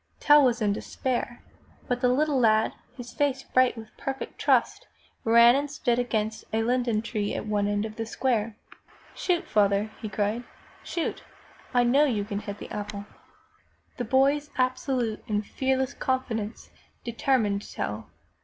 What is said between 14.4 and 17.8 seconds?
absolute and fearless confidence determined